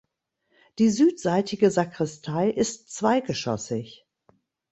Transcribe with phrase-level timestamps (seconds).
[0.79, 4.07] Die südseitige Sakristei ist zweigeschoßig.